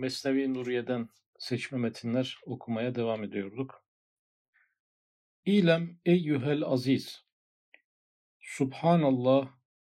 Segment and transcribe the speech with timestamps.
[0.00, 3.84] Mesnevi Nuriye'den seçme metinler okumaya devam ediyorduk.
[5.44, 7.24] İlem eyyühel aziz.
[8.40, 9.48] Subhanallah,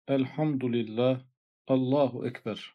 [0.08, 1.26] elhamdülillah,
[1.68, 2.74] Allahu Ekber.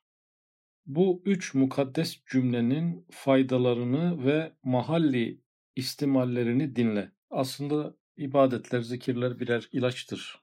[0.87, 5.43] Bu üç mukaddes cümlenin faydalarını ve mahalli
[5.77, 7.13] istimallerini dinle.
[7.31, 10.43] Aslında ibadetler, zikirler birer ilaçtır.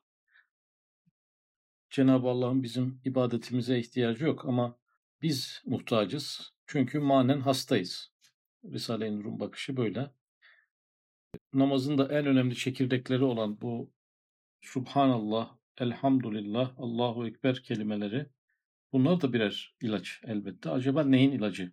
[1.90, 4.80] Cenab-ı Allah'ın bizim ibadetimize ihtiyacı yok ama
[5.22, 6.55] biz muhtacız.
[6.68, 8.12] Çünkü manen hastayız.
[8.73, 10.12] Risale-i Nur'un bakışı böyle.
[11.54, 13.92] Namazın da en önemli çekirdekleri olan bu
[14.62, 18.26] Subhanallah, Elhamdülillah, Allahu Ekber kelimeleri
[18.92, 20.70] bunlar da birer ilaç elbette.
[20.70, 21.72] Acaba neyin ilacı?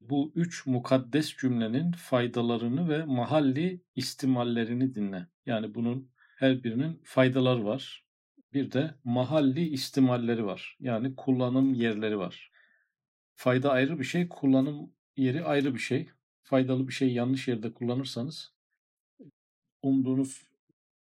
[0.00, 5.26] Bu üç mukaddes cümlenin faydalarını ve mahalli istimallerini dinle.
[5.46, 8.04] Yani bunun her birinin faydaları var.
[8.52, 10.76] Bir de mahalli istimalleri var.
[10.80, 12.50] Yani kullanım yerleri var.
[13.40, 16.08] Fayda ayrı bir şey, kullanım yeri ayrı bir şey.
[16.42, 18.54] Faydalı bir şey yanlış yerde kullanırsanız
[19.82, 20.42] umduğunuz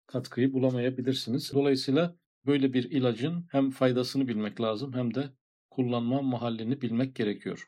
[0.08, 1.54] katkıyı bulamayabilirsiniz.
[1.54, 5.30] Dolayısıyla böyle bir ilacın hem faydasını bilmek lazım hem de
[5.70, 7.68] kullanma mahallini bilmek gerekiyor.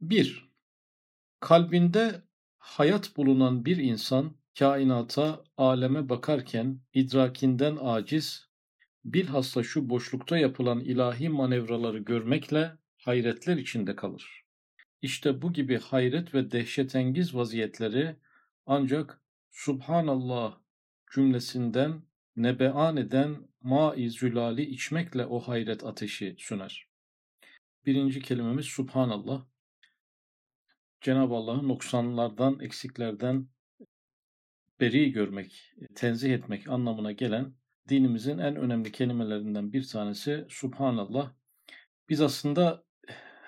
[0.00, 0.50] 1.
[1.40, 2.22] Kalbinde
[2.58, 8.48] hayat bulunan bir insan kainata, aleme bakarken idrakinden aciz,
[9.04, 14.44] bilhassa şu boşlukta yapılan ilahi manevraları görmekle hayretler içinde kalır.
[15.02, 18.16] İşte bu gibi hayret ve dehşetengiz vaziyetleri
[18.66, 20.58] ancak Subhanallah
[21.14, 22.02] cümlesinden
[22.36, 26.88] nebean eden ma-i zülali içmekle o hayret ateşi söner.
[27.86, 29.44] Birinci kelimemiz Subhanallah.
[31.00, 33.48] Cenab-ı Allah'ı noksanlardan, eksiklerden
[34.80, 37.54] beri görmek, tenzih etmek anlamına gelen
[37.88, 41.32] dinimizin en önemli kelimelerinden bir tanesi Subhanallah.
[42.08, 42.84] Biz aslında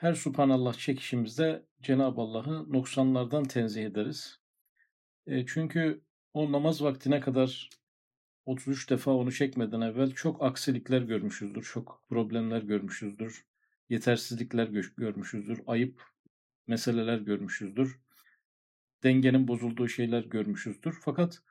[0.00, 4.40] her Subhanallah çekişimizde Cenab-ı Allah'ı noksanlardan tenzih ederiz.
[5.26, 6.02] E, çünkü
[6.34, 7.70] o namaz vaktine kadar
[8.46, 13.46] 33 defa onu çekmeden evvel çok aksilikler görmüşüzdür, çok problemler görmüşüzdür,
[13.88, 16.02] yetersizlikler görmüşüzdür, ayıp
[16.66, 18.00] meseleler görmüşüzdür,
[19.02, 20.98] dengenin bozulduğu şeyler görmüşüzdür.
[21.00, 21.42] Fakat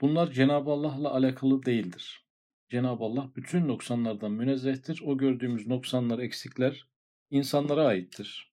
[0.00, 2.26] bunlar Cenab-ı Allah'la alakalı değildir.
[2.68, 5.02] Cenab-ı Allah bütün noksanlardan münezzehtir.
[5.04, 6.95] O gördüğümüz noksanlar, eksikler
[7.30, 8.52] insanlara aittir.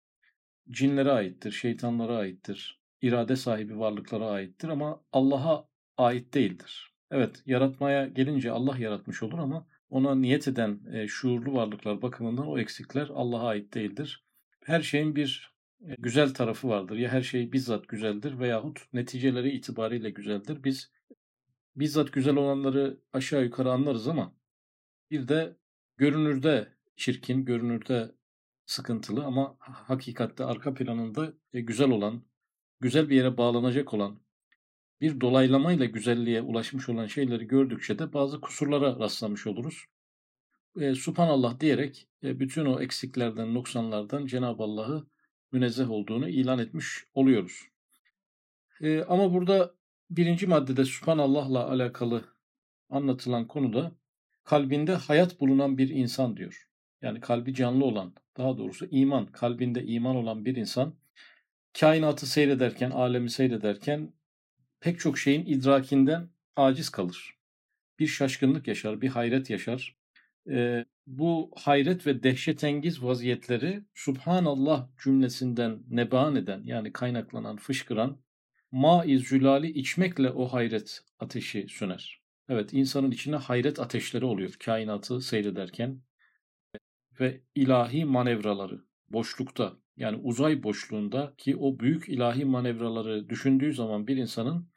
[0.70, 5.68] Cinlere aittir, şeytanlara aittir, irade sahibi varlıklara aittir ama Allah'a
[5.98, 6.94] ait değildir.
[7.12, 12.60] Evet, yaratmaya gelince Allah yaratmış olur ama ona niyet eden e, şuurlu varlıklar bakımından o
[12.60, 14.26] eksikler Allah'a ait değildir.
[14.64, 16.98] Her şeyin bir e, güzel tarafı vardır.
[16.98, 20.64] Ya her şey bizzat güzeldir veyahut neticeleri itibariyle güzeldir.
[20.64, 20.92] Biz
[21.76, 24.34] bizzat güzel olanları aşağı yukarı anlarız ama
[25.12, 25.58] bir de
[25.98, 28.12] görünürde çirkin, görünürde
[28.66, 32.24] sıkıntılı ama hakikatte arka planında e, güzel olan,
[32.80, 34.20] güzel bir yere bağlanacak olan,
[35.02, 39.86] bir dolaylamayla güzelliğe ulaşmış olan şeyleri gördükçe de bazı kusurlara rastlamış oluruz.
[40.80, 45.08] E, Subhanallah diyerek e, bütün o eksiklerden, noksanlardan Cenab-ı Allah'ı
[45.52, 47.68] münezzeh olduğunu ilan etmiş oluyoruz.
[48.82, 49.76] E, ama burada
[50.10, 52.24] birinci maddede Subhanallah'la alakalı
[52.90, 53.92] anlatılan konuda
[54.44, 56.70] kalbinde hayat bulunan bir insan diyor.
[57.02, 60.96] Yani kalbi canlı olan, daha doğrusu iman, kalbinde iman olan bir insan
[61.80, 64.14] kainatı seyrederken, alemi seyrederken
[64.80, 67.38] pek çok şeyin idrakinden aciz kalır.
[68.00, 69.98] Bir şaşkınlık yaşar, bir hayret yaşar.
[70.50, 78.18] Ee, bu hayret ve dehşetengiz vaziyetleri Subhanallah cümlesinden neban eden yani kaynaklanan, fışkıran
[78.72, 82.22] ma-i zülali içmekle o hayret ateşi söner.
[82.50, 86.02] Evet insanın içine hayret ateşleri oluyor kainatı seyrederken
[87.20, 94.18] ve ilahi manevraları boşlukta yani uzay boşluğunda ki o büyük ilahi manevraları düşündüğü zaman bir
[94.18, 94.70] insanın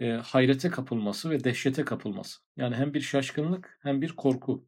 [0.00, 2.40] e, hayrete kapılması ve dehşete kapılması.
[2.56, 4.66] Yani hem bir şaşkınlık hem bir korku.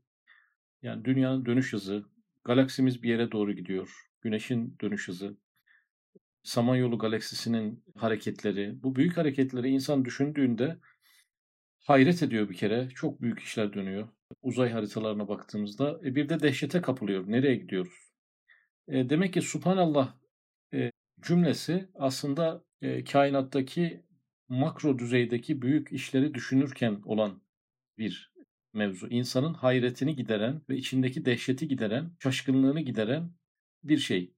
[0.82, 2.04] Yani dünyanın dönüş hızı,
[2.44, 4.10] galaksimiz bir yere doğru gidiyor.
[4.20, 5.36] Güneşin dönüş hızı,
[6.42, 10.78] Samanyolu galaksisinin hareketleri, bu büyük hareketleri insan düşündüğünde
[11.78, 12.88] hayret ediyor bir kere.
[12.94, 14.08] Çok büyük işler dönüyor.
[14.42, 17.24] Uzay haritalarına baktığımızda e, bir de dehşete kapılıyor.
[17.26, 18.12] Nereye gidiyoruz?
[18.88, 20.14] E, demek ki Subhanallah
[20.74, 20.90] e,
[21.20, 24.04] cümlesi aslında e, kainattaki
[24.48, 27.42] makro düzeydeki büyük işleri düşünürken olan
[27.98, 28.32] bir
[28.72, 29.08] mevzu.
[29.08, 33.30] İnsanın hayretini gideren ve içindeki dehşeti gideren, şaşkınlığını gideren
[33.84, 34.34] bir şey.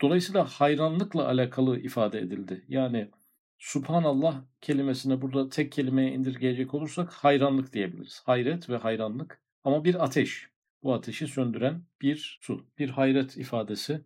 [0.00, 2.64] Dolayısıyla hayranlıkla alakalı ifade edildi.
[2.68, 3.10] Yani
[3.58, 8.22] Subhanallah kelimesine burada tek kelimeye indirgeyecek olursak hayranlık diyebiliriz.
[8.26, 10.48] Hayret ve hayranlık ama bir ateş.
[10.82, 14.00] Bu ateşi söndüren bir su, bir hayret ifadesi.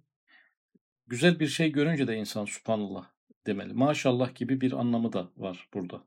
[1.07, 3.07] Güzel bir şey görünce de insan subhanallah
[3.47, 3.73] demeli.
[3.73, 6.05] Maşallah gibi bir anlamı da var burada.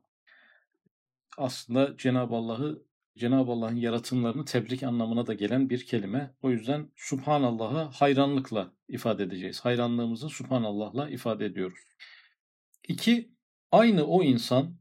[1.38, 2.82] Aslında Cenab-ı Allah'ı
[3.18, 6.34] Cenab-ı Allah'ın yaratımlarını tebrik anlamına da gelen bir kelime.
[6.42, 9.60] O yüzden Subhanallah'ı hayranlıkla ifade edeceğiz.
[9.60, 11.78] Hayranlığımızı Subhanallah'la ifade ediyoruz.
[12.88, 13.35] İki,
[13.76, 14.76] aynı o insan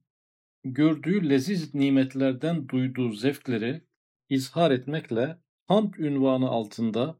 [0.63, 3.81] gördüğü leziz nimetlerden duyduğu zevkleri
[4.29, 5.37] izhar etmekle
[5.67, 7.19] hamd ünvanı altında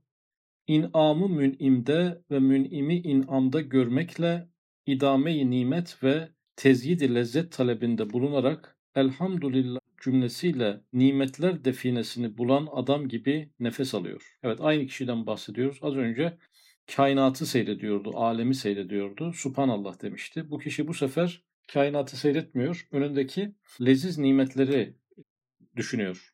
[0.68, 4.50] inamı mün'imde ve mün'imi inamda görmekle
[4.86, 13.96] idame-i nimet ve tezyid lezzet talebinde bulunarak elhamdülillah cümlesiyle nimetler definesini bulan adam gibi nefes
[13.96, 14.38] alıyor.
[14.44, 15.80] Evet aynı kişiden bahsediyoruz.
[15.82, 16.38] Az önce
[16.96, 19.34] kainatı seyrediyordu, alemi seyrediyordu.
[19.34, 20.50] Subhanallah demişti.
[20.50, 22.88] Bu kişi bu sefer kainatı seyretmiyor.
[22.92, 24.94] Önündeki leziz nimetleri
[25.76, 26.34] düşünüyor.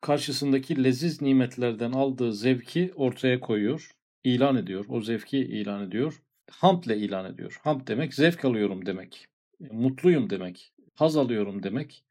[0.00, 3.90] Karşısındaki leziz nimetlerden aldığı zevki ortaya koyuyor,
[4.24, 4.84] ilan ediyor.
[4.88, 6.22] O zevki ilan ediyor.
[6.50, 7.60] Hamd ile ilan ediyor.
[7.62, 9.26] Hamd demek zevk alıyorum demek.
[9.70, 10.72] Mutluyum demek.
[10.94, 12.04] Haz alıyorum demek.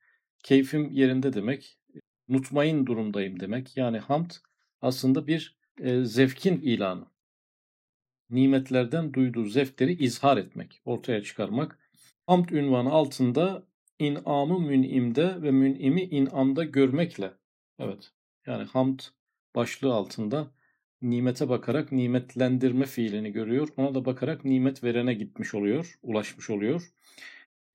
[0.44, 1.78] Keyfim yerinde demek.
[2.28, 3.78] Mutmain durumdayım demek.
[3.78, 4.32] Yani hamd
[4.82, 7.06] aslında bir e, zevkin ilanı.
[8.30, 11.80] Nimetlerden duyduğu zevkleri izhar etmek, ortaya çıkarmak.
[12.28, 13.64] Hamd ünvanı altında
[14.00, 17.32] inamı münimde ve münimi inamda görmekle.
[17.80, 18.12] Evet.
[18.46, 19.00] Yani hamd
[19.56, 20.52] başlığı altında
[21.02, 23.68] nimete bakarak nimetlendirme fiilini görüyor.
[23.78, 26.92] Ona da bakarak nimet verene gitmiş oluyor, ulaşmış oluyor.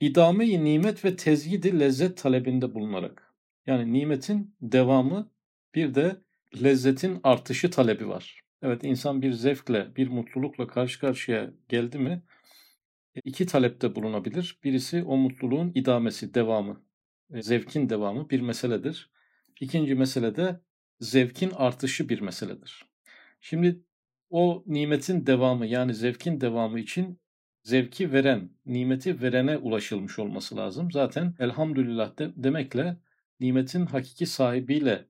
[0.00, 3.34] İdame-i nimet ve tezgidi lezzet talebinde bulunarak.
[3.66, 5.30] Yani nimetin devamı
[5.74, 6.16] bir de
[6.62, 8.40] lezzetin artışı talebi var.
[8.62, 12.22] Evet insan bir zevkle, bir mutlulukla karşı karşıya geldi mi
[13.14, 14.58] e, iki talepte bulunabilir.
[14.64, 16.84] Birisi o mutluluğun idamesi, devamı,
[17.34, 19.10] e, zevkin devamı bir meseledir.
[19.60, 20.60] İkinci mesele de
[21.00, 22.84] zevkin artışı bir meseledir.
[23.40, 23.84] Şimdi
[24.30, 27.20] o nimetin devamı yani zevkin devamı için
[27.62, 30.90] zevki veren, nimeti verene ulaşılmış olması lazım.
[30.90, 32.96] Zaten elhamdülillah de, demekle
[33.40, 35.09] nimetin hakiki sahibiyle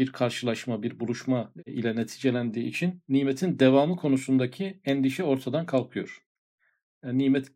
[0.00, 6.22] bir karşılaşma, bir buluşma ile neticelendiği için nimetin devamı konusundaki endişe ortadan kalkıyor.
[7.04, 7.52] Yani nimet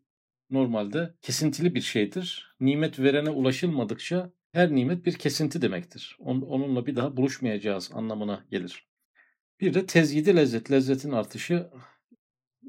[0.49, 2.55] normalde kesintili bir şeydir.
[2.59, 6.17] Nimet verene ulaşılmadıkça her nimet bir kesinti demektir.
[6.19, 8.87] Onunla bir daha buluşmayacağız anlamına gelir.
[9.59, 11.69] Bir de tezyidi lezzet, lezzetin artışı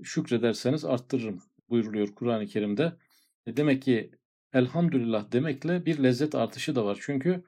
[0.02, 2.92] şükrederseniz arttırırım buyuruluyor Kur'an-ı Kerim'de.
[3.46, 4.10] E demek ki
[4.52, 6.98] elhamdülillah demekle bir lezzet artışı da var.
[7.00, 7.44] Çünkü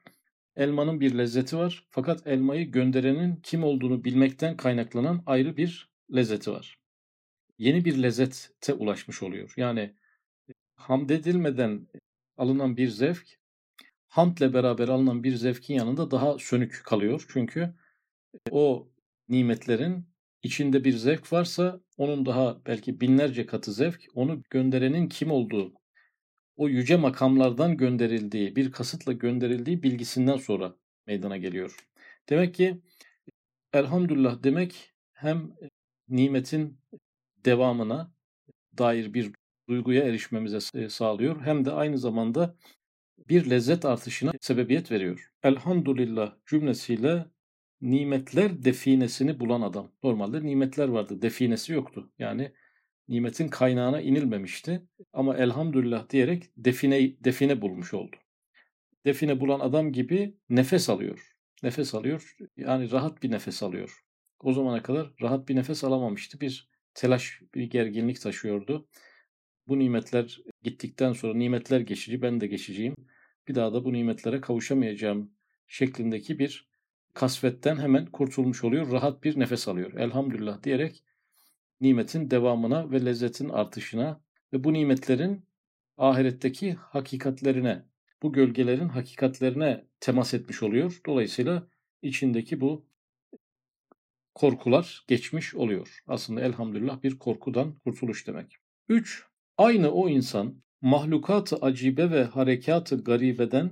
[0.59, 6.79] elmanın bir lezzeti var fakat elmayı gönderenin kim olduğunu bilmekten kaynaklanan ayrı bir lezzeti var.
[7.59, 9.55] Yeni bir lezzete ulaşmış oluyor.
[9.57, 9.95] Yani
[10.75, 11.89] hamd edilmeden
[12.37, 13.39] alınan bir zevk
[14.09, 17.27] hamdle beraber alınan bir zevkin yanında daha sönük kalıyor.
[17.29, 17.75] Çünkü
[18.51, 18.89] o
[19.29, 20.07] nimetlerin
[20.43, 25.78] içinde bir zevk varsa onun daha belki binlerce katı zevk onu gönderenin kim olduğu
[26.59, 30.77] o yüce makamlardan gönderildiği bir kasıtla gönderildiği bilgisinden sonra
[31.07, 31.77] meydana geliyor.
[32.29, 32.81] Demek ki
[33.73, 35.53] elhamdülillah demek hem
[36.09, 36.81] nimetin
[37.45, 38.13] devamına
[38.79, 39.33] dair bir
[39.69, 42.57] duyguya erişmemize sağlıyor hem de aynı zamanda
[43.29, 45.33] bir lezzet artışına sebebiyet veriyor.
[45.43, 47.27] Elhamdülillah cümlesiyle
[47.81, 49.93] nimetler definesini bulan adam.
[50.03, 52.13] Normalde nimetler vardı, definesi yoktu.
[52.19, 52.53] Yani
[53.09, 54.83] nimetin kaynağına inilmemişti.
[55.13, 58.17] Ama elhamdülillah diyerek define, define bulmuş oldu.
[59.05, 61.35] Define bulan adam gibi nefes alıyor.
[61.63, 62.37] Nefes alıyor.
[62.57, 64.05] Yani rahat bir nefes alıyor.
[64.41, 66.41] O zamana kadar rahat bir nefes alamamıştı.
[66.41, 68.89] Bir telaş, bir gerginlik taşıyordu.
[69.69, 72.95] Bu nimetler gittikten sonra nimetler geçici, ben de geçiciyim.
[73.49, 75.33] Bir daha da bu nimetlere kavuşamayacağım
[75.67, 76.69] şeklindeki bir
[77.15, 78.93] kasvetten hemen kurtulmuş oluyor.
[78.93, 79.93] Rahat bir nefes alıyor.
[79.95, 81.03] Elhamdülillah diyerek
[81.81, 84.21] nimetin devamına ve lezzetin artışına
[84.53, 85.47] ve bu nimetlerin
[85.99, 87.85] ahiretteki hakikatlerine,
[88.23, 91.01] bu gölgelerin hakikatlerine temas etmiş oluyor.
[91.07, 91.69] Dolayısıyla
[92.03, 92.87] içindeki bu
[94.35, 96.03] korkular geçmiş oluyor.
[96.07, 98.57] Aslında elhamdülillah bir korkudan kurtuluş demek.
[98.89, 99.27] 3.
[99.59, 103.71] Aynı o insan mahlukat-ı acibe ve harekat-ı garibeden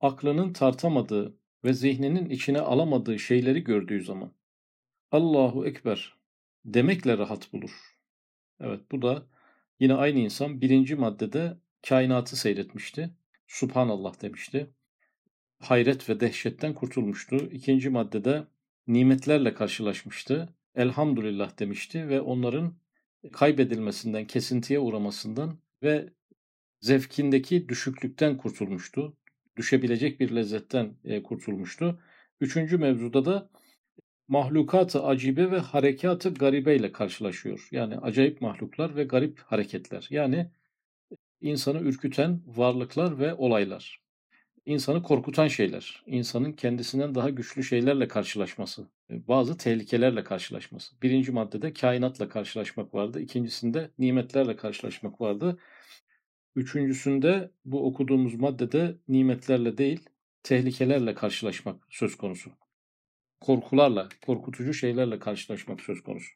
[0.00, 4.32] aklının tartamadığı ve zihninin içine alamadığı şeyleri gördüğü zaman
[5.10, 6.21] Allahu Ekber
[6.64, 7.70] demekle rahat bulur.
[8.60, 9.26] Evet bu da
[9.80, 13.10] yine aynı insan birinci maddede kainatı seyretmişti.
[13.46, 14.70] Subhanallah demişti.
[15.58, 17.36] Hayret ve dehşetten kurtulmuştu.
[17.36, 18.46] İkinci maddede
[18.86, 20.48] nimetlerle karşılaşmıştı.
[20.74, 22.74] Elhamdülillah demişti ve onların
[23.32, 26.08] kaybedilmesinden, kesintiye uğramasından ve
[26.80, 29.16] zevkindeki düşüklükten kurtulmuştu.
[29.56, 32.00] Düşebilecek bir lezzetten e, kurtulmuştu.
[32.40, 33.50] Üçüncü mevzuda da
[34.28, 37.68] mahlukatı acibe ve harekatı garibe ile karşılaşıyor.
[37.70, 40.06] Yani acayip mahluklar ve garip hareketler.
[40.10, 40.50] Yani
[41.40, 44.02] insanı ürküten varlıklar ve olaylar.
[44.66, 51.02] İnsanı korkutan şeyler, insanın kendisinden daha güçlü şeylerle karşılaşması, bazı tehlikelerle karşılaşması.
[51.02, 55.58] Birinci maddede kainatla karşılaşmak vardı, ikincisinde nimetlerle karşılaşmak vardı.
[56.56, 60.00] Üçüncüsünde bu okuduğumuz maddede nimetlerle değil,
[60.42, 62.50] tehlikelerle karşılaşmak söz konusu.
[63.42, 66.32] Korkularla, korkutucu şeylerle karşılaşmak söz konusu.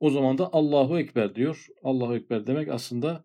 [0.00, 1.66] O zaman da Allahu Ekber diyor.
[1.82, 3.24] Allahu Ekber demek aslında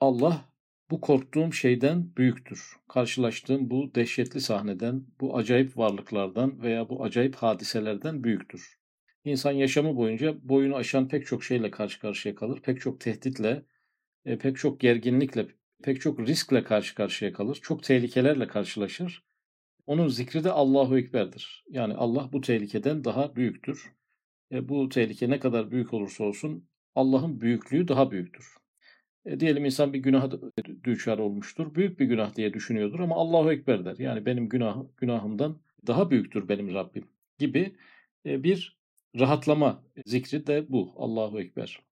[0.00, 0.44] Allah
[0.90, 2.76] bu korktuğum şeyden büyüktür.
[2.88, 8.78] Karşılaştığım bu dehşetli sahneden, bu acayip varlıklardan veya bu acayip hadiselerden büyüktür.
[9.24, 12.60] İnsan yaşamı boyunca boyunu aşan pek çok şeyle karşı karşıya kalır.
[12.62, 13.62] Pek çok tehditle,
[14.24, 15.46] e, pek çok gerginlikle,
[15.82, 17.58] pek çok riskle karşı karşıya kalır.
[17.62, 19.27] Çok tehlikelerle karşılaşır.
[19.88, 21.64] Onun zikri de Allahu Ekber'dir.
[21.70, 23.92] Yani Allah bu tehlikeden daha büyüktür.
[24.52, 28.56] E, bu tehlike ne kadar büyük olursa olsun Allah'ın büyüklüğü daha büyüktür.
[29.24, 30.30] E, diyelim insan bir günah
[30.84, 31.74] düçar olmuştur.
[31.74, 33.96] Büyük bir günah diye düşünüyordur ama Allahu Ekber der.
[33.98, 37.04] Yani benim günah, günahımdan daha büyüktür benim Rabbim
[37.38, 37.76] gibi
[38.26, 38.78] e, bir
[39.18, 40.92] rahatlama zikri de bu.
[40.96, 41.87] Allahu Ekber.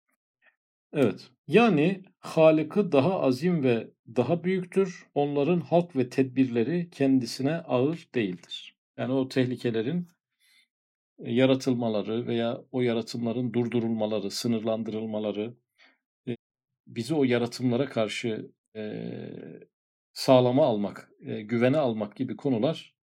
[0.92, 1.30] Evet.
[1.46, 5.06] Yani Halık'ı daha azim ve daha büyüktür.
[5.14, 8.76] Onların halk ve tedbirleri kendisine ağır değildir.
[8.96, 10.08] Yani o tehlikelerin
[11.18, 15.54] e, yaratılmaları veya o yaratımların durdurulmaları, sınırlandırılmaları,
[16.28, 16.36] e,
[16.86, 18.82] bizi o yaratımlara karşı e,
[20.12, 22.96] sağlama almak, güvene almak gibi konular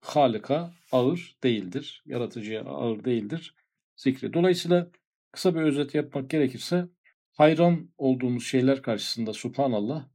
[0.00, 2.02] Halık'a ağır değildir.
[2.06, 3.54] Yaratıcıya ağır değildir
[3.96, 4.32] zikri.
[4.32, 4.90] Dolayısıyla
[5.32, 6.88] kısa bir özet yapmak gerekirse
[7.32, 10.08] hayran olduğumuz şeyler karşısında subhanallah,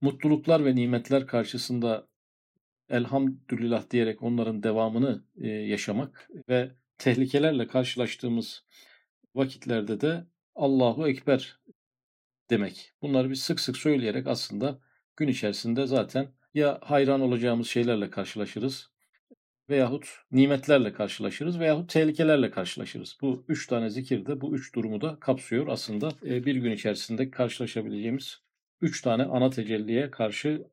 [0.00, 2.08] mutluluklar ve nimetler karşısında
[2.88, 8.64] elhamdülillah diyerek onların devamını e, yaşamak ve tehlikelerle karşılaştığımız
[9.34, 11.58] vakitlerde de Allahu Ekber
[12.50, 12.92] demek.
[13.02, 14.80] Bunları biz sık sık söyleyerek aslında
[15.16, 18.90] gün içerisinde zaten ya hayran olacağımız şeylerle karşılaşırız
[19.70, 23.18] veyahut nimetlerle karşılaşırız veyahut tehlikelerle karşılaşırız.
[23.20, 25.68] Bu üç tane zikir de bu üç durumu da kapsıyor.
[25.68, 28.42] Aslında e, bir gün içerisinde karşılaşabileceğimiz
[28.80, 30.66] üç tane ana tecelliye karşı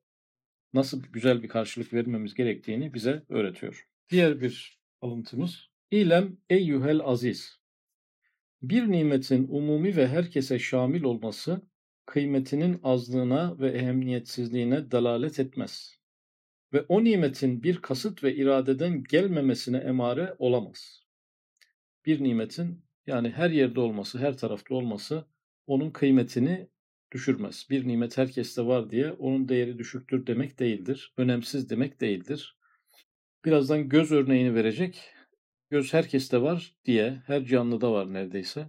[0.73, 3.87] nasıl güzel bir karşılık vermemiz gerektiğini bize öğretiyor.
[4.09, 5.67] Diğer bir alıntımız.
[5.91, 7.59] İlem eyyuhel aziz.
[8.61, 11.61] Bir nimetin umumi ve herkese şamil olması
[12.05, 15.96] kıymetinin azlığına ve ehemmiyetsizliğine dalalet etmez
[16.73, 21.03] ve o nimetin bir kasıt ve iradeden gelmemesine emare olamaz.
[22.05, 25.25] Bir nimetin yani her yerde olması, her tarafta olması
[25.67, 26.67] onun kıymetini
[27.11, 27.67] düşürmez.
[27.69, 31.13] Bir nimet herkeste var diye onun değeri düşüktür demek değildir.
[31.17, 32.57] Önemsiz demek değildir.
[33.45, 35.13] Birazdan göz örneğini verecek.
[35.69, 38.67] Göz herkeste var diye, her canlıda var neredeyse.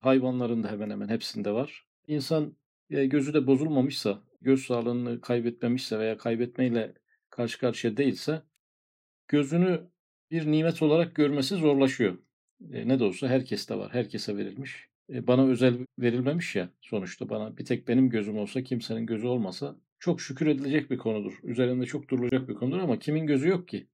[0.00, 1.86] Hayvanların da hemen hemen hepsinde var.
[2.06, 2.56] İnsan
[2.90, 6.94] e, gözü de bozulmamışsa, göz sağlığını kaybetmemişse veya kaybetmeyle
[7.36, 8.42] karşı karşıya değilse
[9.28, 9.80] gözünü
[10.30, 12.18] bir nimet olarak görmesi zorlaşıyor.
[12.72, 14.88] E, ne de olsa herkeste var, herkese verilmiş.
[15.12, 19.76] E, bana özel verilmemiş ya sonuçta bana bir tek benim gözüm olsa kimsenin gözü olmasa
[19.98, 21.40] çok şükür edilecek bir konudur.
[21.42, 23.86] Üzerinde çok durulacak bir konudur ama kimin gözü yok ki?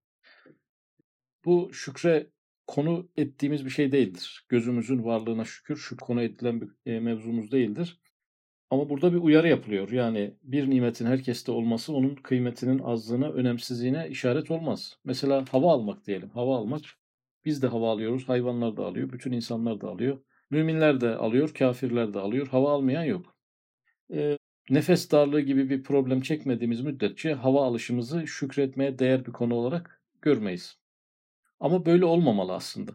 [1.45, 2.27] Bu şükre
[2.67, 4.47] konu ettiğimiz bir şey değildir.
[4.49, 8.01] Gözümüzün varlığına şükür şu konu edilen bir e, mevzumuz değildir.
[8.73, 9.91] Ama burada bir uyarı yapılıyor.
[9.91, 14.99] Yani bir nimetin herkeste olması onun kıymetinin azlığına, önemsizliğine işaret olmaz.
[15.05, 16.31] Mesela hava almak diyelim.
[16.31, 16.83] Hava almak.
[17.45, 20.19] Biz de hava alıyoruz, hayvanlar da alıyor, bütün insanlar da alıyor.
[20.51, 22.49] Müminler de alıyor, kafirler de alıyor.
[22.49, 23.37] Hava almayan yok.
[24.15, 24.39] E,
[24.71, 30.79] nefes darlığı gibi bir problem çekmediğimiz müddetçe hava alışımızı şükretmeye değer bir konu olarak görmeyiz.
[31.61, 32.93] Ama böyle olmamalı aslında.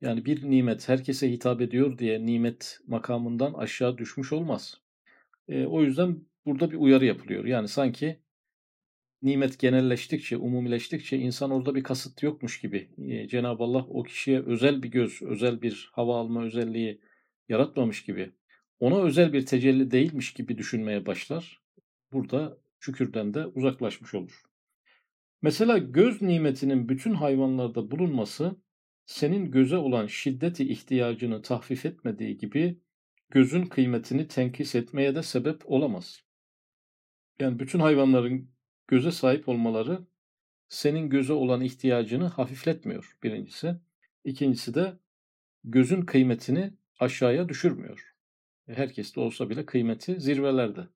[0.00, 4.80] Yani bir nimet herkese hitap ediyor diye nimet makamından aşağı düşmüş olmaz.
[5.48, 7.44] E, o yüzden burada bir uyarı yapılıyor.
[7.44, 8.20] Yani sanki
[9.22, 12.90] nimet genelleştikçe, umumileştikçe insan orada bir kasıt yokmuş gibi.
[12.98, 17.00] E, Cenab-ı Allah o kişiye özel bir göz, özel bir hava alma özelliği
[17.48, 18.32] yaratmamış gibi.
[18.80, 21.62] Ona özel bir tecelli değilmiş gibi düşünmeye başlar.
[22.12, 24.42] Burada şükürden de uzaklaşmış olur.
[25.42, 28.56] Mesela göz nimetinin bütün hayvanlarda bulunması
[29.06, 32.80] senin göze olan şiddeti ihtiyacını tahfif etmediği gibi
[33.30, 36.22] gözün kıymetini tenkis etmeye de sebep olamaz.
[37.40, 38.50] Yani bütün hayvanların
[38.86, 40.06] göze sahip olmaları
[40.68, 43.76] senin göze olan ihtiyacını hafifletmiyor birincisi.
[44.24, 44.98] İkincisi de
[45.64, 48.14] gözün kıymetini aşağıya düşürmüyor.
[48.68, 50.88] E, herkes de olsa bile kıymeti zirvelerde.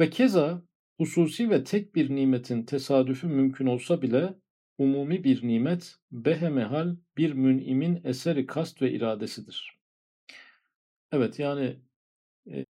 [0.00, 0.62] Ve keza
[0.96, 4.34] hususi ve tek bir nimetin tesadüfü mümkün olsa bile
[4.78, 9.79] umumi bir nimet, behemehal bir münimin eseri kast ve iradesidir.
[11.12, 11.76] Evet yani
[12.50, 12.66] e,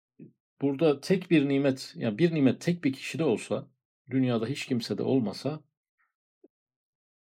[0.61, 3.69] burada tek bir nimet, yani bir nimet tek bir kişide olsa,
[4.11, 5.65] dünyada hiç kimse de olmasa,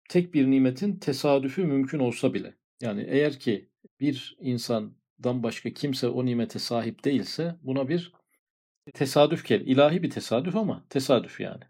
[0.10, 6.26] tek bir nimetin tesadüfü mümkün olsa bile, yani eğer ki bir insandan başka kimse o
[6.26, 8.14] nimete sahip değilse, buna bir
[8.94, 11.64] tesadüf gel, ilahi bir tesadüf ama tesadüf yani.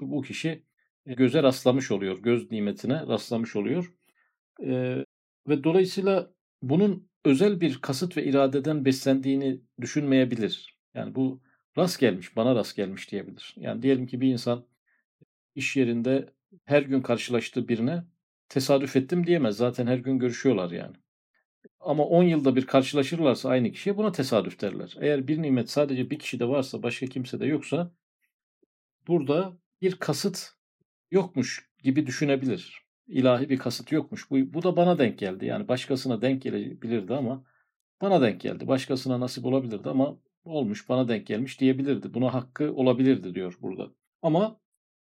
[0.00, 0.62] Bu, bu kişi
[1.06, 3.92] göze rastlamış oluyor, göz nimetine rastlamış oluyor.
[4.62, 5.04] Ee,
[5.48, 10.78] ve dolayısıyla bunun özel bir kasıt ve iradeden beslendiğini düşünmeyebilir.
[10.94, 11.40] Yani bu
[11.78, 13.54] rast gelmiş, bana rast gelmiş diyebilir.
[13.58, 14.66] Yani diyelim ki bir insan
[15.54, 16.32] iş yerinde
[16.64, 18.04] her gün karşılaştığı birine
[18.48, 19.56] tesadüf ettim diyemez.
[19.56, 20.96] Zaten her gün görüşüyorlar yani.
[21.80, 24.96] Ama 10 yılda bir karşılaşırlarsa aynı kişiye buna tesadüf derler.
[25.00, 27.92] Eğer bir nimet sadece bir kişide varsa başka kimse de yoksa
[29.06, 30.50] burada bir kasıt
[31.10, 32.87] yokmuş gibi düşünebilir.
[33.08, 34.30] İlahi bir kasıt yokmuş.
[34.30, 35.46] Bu, bu da bana denk geldi.
[35.46, 37.44] Yani başkasına denk gelebilirdi ama
[38.02, 38.68] bana denk geldi.
[38.68, 42.14] Başkasına nasip olabilirdi ama olmuş bana denk gelmiş diyebilirdi.
[42.14, 43.90] Buna hakkı olabilirdi diyor burada.
[44.22, 44.60] Ama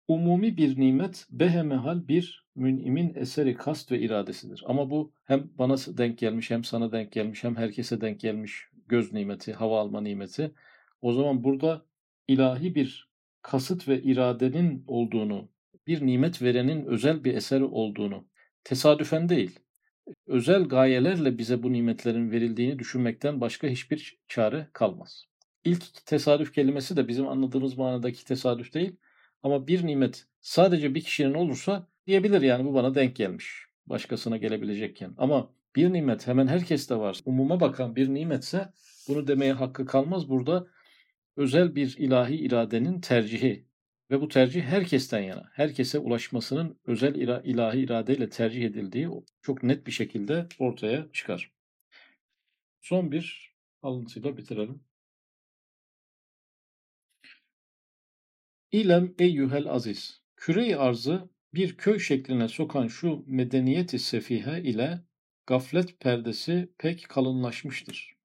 [0.09, 4.63] umumi bir nimet behemehal bir münimin eseri kast ve iradesidir.
[4.67, 9.13] Ama bu hem bana denk gelmiş hem sana denk gelmiş hem herkese denk gelmiş göz
[9.13, 10.55] nimeti, hava alma nimeti.
[11.03, 11.85] O zaman burada
[12.29, 13.11] ilahi bir
[13.43, 15.49] kasıt ve iradenin olduğunu,
[15.91, 18.29] bir nimet verenin özel bir eseri olduğunu,
[18.65, 19.59] tesadüfen değil,
[20.27, 25.25] özel gayelerle bize bu nimetlerin verildiğini düşünmekten başka hiçbir çare kalmaz.
[25.65, 28.97] İlk tesadüf kelimesi de bizim anladığımız manadaki tesadüf değil
[29.43, 33.67] ama bir nimet sadece bir kişinin olursa diyebilir yani bu bana denk gelmiş.
[33.87, 35.15] Başkasına gelebilecekken.
[35.19, 37.21] Ama bir nimet hemen herkeste var.
[37.25, 38.73] Umuma bakan bir nimetse
[39.09, 40.29] bunu demeye hakkı kalmaz.
[40.29, 40.67] Burada
[41.37, 43.70] özel bir ilahi iradenin tercihi
[44.11, 45.51] ve bu tercih herkesten yana.
[45.53, 47.15] Herkese ulaşmasının özel
[47.45, 49.09] ilahi iradeyle tercih edildiği
[49.43, 51.53] çok net bir şekilde ortaya çıkar.
[52.81, 54.85] Son bir alıntıyla bitirelim.
[58.73, 60.23] İlem eyyühel aziz.
[60.37, 65.05] Küre-i arzı bir köy şekline sokan şu medeniyeti sefihe ile
[65.47, 68.17] gaflet perdesi pek kalınlaşmıştır.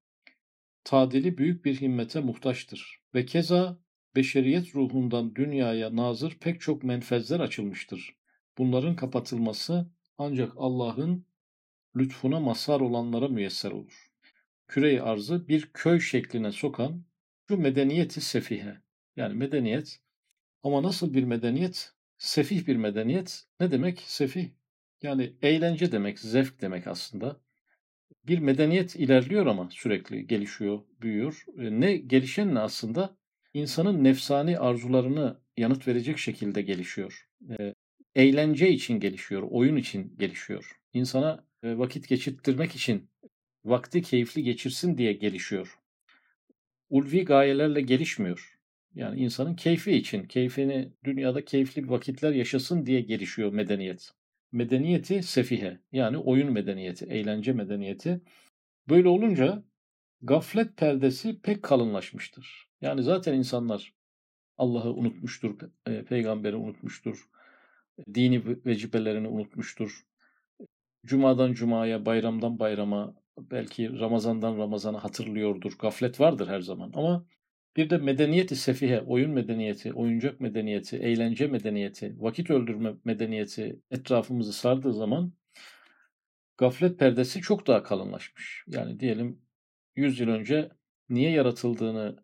[0.84, 3.85] Tadili büyük bir himmete muhtaçtır ve keza
[4.16, 8.16] beşeriyet ruhundan dünyaya nazır pek çok menfezler açılmıştır.
[8.58, 11.26] Bunların kapatılması ancak Allah'ın
[11.96, 14.12] lütfuna mazhar olanlara müyesser olur.
[14.68, 17.06] Küre-i arzı bir köy şekline sokan
[17.48, 18.82] şu medeniyeti sefihe.
[19.16, 20.00] Yani medeniyet
[20.64, 21.94] ama nasıl bir medeniyet?
[22.18, 23.44] Sefih bir medeniyet.
[23.60, 24.50] Ne demek sefih?
[25.02, 27.42] Yani eğlence demek, zevk demek aslında.
[28.24, 31.46] Bir medeniyet ilerliyor ama sürekli gelişiyor, büyüyor.
[31.58, 33.18] E, ne gelişen ne aslında?
[33.56, 37.30] İnsanın nefsani arzularını yanıt verecek şekilde gelişiyor.
[38.16, 40.80] Eğlence için gelişiyor, oyun için gelişiyor.
[40.94, 43.10] İnsana vakit geçirttirmek için,
[43.66, 45.80] vakti keyifli geçirsin diye gelişiyor.
[46.90, 48.58] Ulvi gayelerle gelişmiyor.
[48.96, 54.12] Yani insanın keyfi için, keyfini dünyada keyifli vakitler yaşasın diye gelişiyor medeniyet.
[54.52, 58.22] Medeniyeti sefihe yani oyun medeniyeti, eğlence medeniyeti.
[58.90, 59.64] Böyle olunca
[60.22, 62.70] gaflet perdesi pek kalınlaşmıştır.
[62.82, 63.94] Yani zaten insanlar
[64.58, 67.30] Allah'ı unutmuştur, e, peygamberi unutmuştur,
[68.14, 70.06] dini vecibelerini unutmuştur.
[71.06, 75.78] Cumadan cumaya, bayramdan bayrama, belki Ramazandan Ramazana hatırlıyordur.
[75.80, 77.26] Gaflet vardır her zaman ama
[77.76, 84.94] bir de medeniyeti sefihe, oyun medeniyeti, oyuncak medeniyeti, eğlence medeniyeti, vakit öldürme medeniyeti etrafımızı sardığı
[84.94, 85.34] zaman
[86.58, 88.64] gaflet perdesi çok daha kalınlaşmış.
[88.68, 89.45] Yani diyelim
[89.96, 90.70] 100 yıl önce
[91.10, 92.24] niye yaratıldığını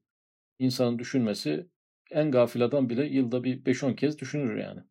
[0.59, 1.67] insanın düşünmesi
[2.11, 4.81] en gafil adam bile yılda bir 5-10 kez düşünür yani.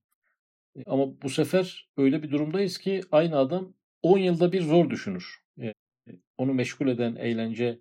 [0.87, 5.41] Ama bu sefer öyle bir durumdayız ki aynı adam 10 yılda bir zor düşünür.
[5.61, 5.75] E,
[6.39, 7.81] onu meşgul eden eğlence,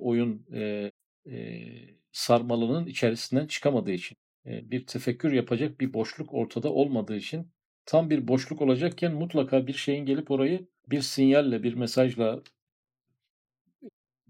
[0.00, 0.90] oyun, e,
[1.30, 1.64] e,
[2.12, 4.16] sarmalının içerisinden çıkamadığı için,
[4.46, 7.52] e, bir tefekkür yapacak bir boşluk ortada olmadığı için
[7.86, 12.42] tam bir boşluk olacakken mutlaka bir şeyin gelip orayı bir sinyalle, bir mesajla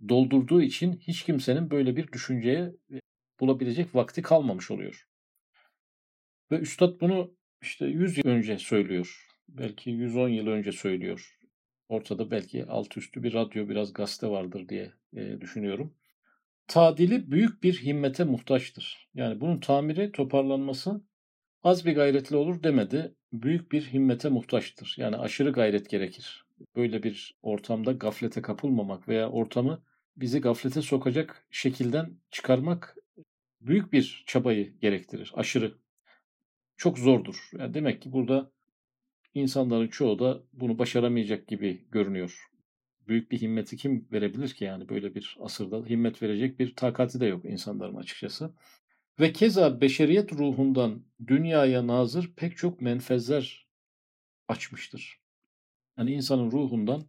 [0.08, 3.00] doldurduğu için hiç kimsenin böyle bir düşünceye e,
[3.40, 5.08] bulabilecek vakti kalmamış oluyor.
[6.50, 9.26] Ve Üstad bunu işte 100 yıl önce söylüyor.
[9.48, 11.38] Belki 110 yıl önce söylüyor.
[11.88, 15.94] Ortada belki alt üstü bir radyo, biraz gazete vardır diye e, düşünüyorum
[16.68, 19.08] tadili büyük bir himmete muhtaçtır.
[19.14, 21.04] Yani bunun tamiri, toparlanması
[21.62, 23.14] az bir gayretli olur demedi.
[23.32, 24.94] Büyük bir himmete muhtaçtır.
[24.98, 26.43] Yani aşırı gayret gerekir.
[26.76, 29.84] Böyle bir ortamda gaflete kapılmamak veya ortamı
[30.16, 32.96] bizi gaflete sokacak şekilden çıkarmak
[33.60, 35.32] büyük bir çabayı gerektirir.
[35.34, 35.78] Aşırı.
[36.76, 37.50] Çok zordur.
[37.58, 38.52] Yani demek ki burada
[39.34, 42.46] insanların çoğu da bunu başaramayacak gibi görünüyor.
[43.08, 47.26] Büyük bir himmeti kim verebilir ki yani böyle bir asırda himmet verecek bir takati de
[47.26, 48.54] yok insanların açıkçası.
[49.20, 53.68] Ve keza beşeriyet ruhundan dünyaya nazır pek çok menfezler
[54.48, 55.23] açmıştır.
[55.98, 57.04] Yani insanın ruhundan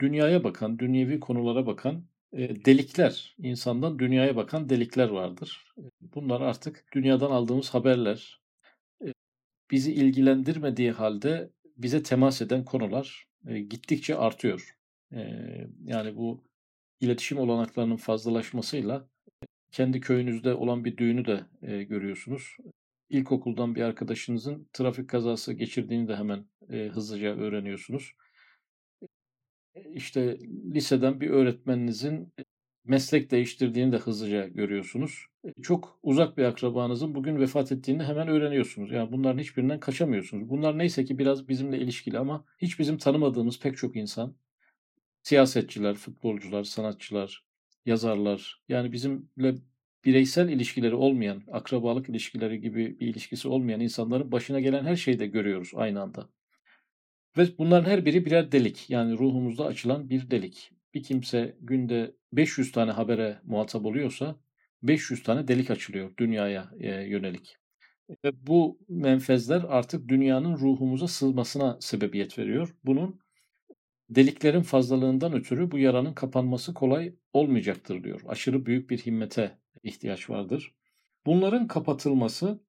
[0.00, 5.74] dünyaya bakan, dünyevi konulara bakan e, delikler, insandan dünyaya bakan delikler vardır.
[6.00, 8.40] Bunlar artık dünyadan aldığımız haberler,
[9.04, 9.12] e,
[9.70, 14.78] bizi ilgilendirmediği halde bize temas eden konular e, gittikçe artıyor.
[15.84, 16.44] Yani bu
[17.00, 19.08] iletişim olanaklarının fazlalaşmasıyla
[19.72, 21.44] kendi köyünüzde olan bir düğünü de
[21.84, 22.56] görüyorsunuz.
[23.08, 28.12] İlkokuldan bir arkadaşınızın trafik kazası geçirdiğini de hemen hızlıca öğreniyorsunuz
[29.94, 30.38] işte
[30.74, 32.32] liseden bir öğretmeninizin
[32.84, 35.26] meslek değiştirdiğini de hızlıca görüyorsunuz.
[35.62, 38.92] Çok uzak bir akrabanızın bugün vefat ettiğini hemen öğreniyorsunuz.
[38.92, 40.48] Yani bunların hiçbirinden kaçamıyorsunuz.
[40.48, 44.36] Bunlar neyse ki biraz bizimle ilişkili ama hiç bizim tanımadığımız pek çok insan,
[45.22, 47.44] siyasetçiler, futbolcular, sanatçılar,
[47.86, 49.54] yazarlar, yani bizimle
[50.04, 55.26] bireysel ilişkileri olmayan, akrabalık ilişkileri gibi bir ilişkisi olmayan insanların başına gelen her şeyi de
[55.26, 56.28] görüyoruz aynı anda.
[57.36, 58.90] Ve bunların her biri birer delik.
[58.90, 60.72] Yani ruhumuzda açılan bir delik.
[60.94, 64.36] Bir kimse günde 500 tane habere muhatap oluyorsa
[64.82, 67.56] 500 tane delik açılıyor dünyaya e, yönelik.
[68.24, 72.74] Ve bu menfezler artık dünyanın ruhumuza sığmasına sebebiyet veriyor.
[72.84, 73.20] Bunun
[74.10, 78.20] deliklerin fazlalığından ötürü bu yaranın kapanması kolay olmayacaktır diyor.
[78.28, 80.74] Aşırı büyük bir himmete ihtiyaç vardır.
[81.26, 82.60] Bunların kapatılması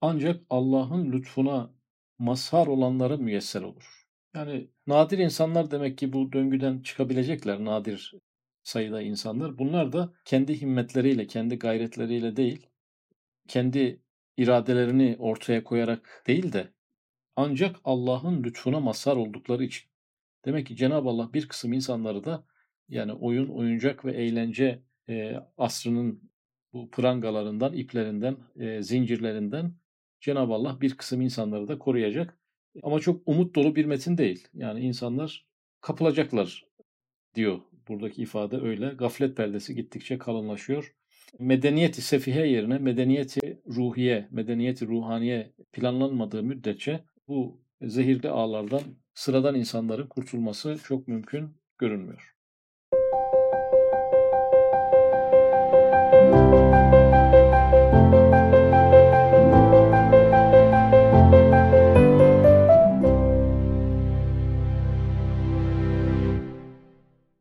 [0.00, 1.74] ancak Allah'ın lütfuna
[2.20, 4.06] mazhar olanlara müyesser olur.
[4.34, 8.14] Yani nadir insanlar demek ki bu döngüden çıkabilecekler nadir
[8.62, 9.58] sayıda insanlar.
[9.58, 12.66] Bunlar da kendi himmetleriyle, kendi gayretleriyle değil,
[13.48, 14.02] kendi
[14.36, 16.72] iradelerini ortaya koyarak değil de
[17.36, 19.90] ancak Allah'ın lütfuna mazhar oldukları için.
[20.44, 22.44] Demek ki Cenab-ı Allah bir kısım insanları da
[22.88, 26.30] yani oyun, oyuncak ve eğlence e, asrının
[26.72, 29.74] bu prangalarından, iplerinden, e, zincirlerinden
[30.20, 32.38] Cenab-ı Allah bir kısım insanları da koruyacak.
[32.82, 34.48] Ama çok umut dolu bir metin değil.
[34.54, 35.46] Yani insanlar
[35.80, 36.66] kapılacaklar
[37.34, 37.60] diyor.
[37.88, 38.88] Buradaki ifade öyle.
[38.88, 40.94] Gaflet perdesi gittikçe kalınlaşıyor.
[41.38, 48.82] Medeniyeti sefihe yerine medeniyeti ruhiye, medeniyeti ruhaniye planlanmadığı müddetçe bu zehirli ağlardan
[49.14, 52.29] sıradan insanların kurtulması çok mümkün görünmüyor.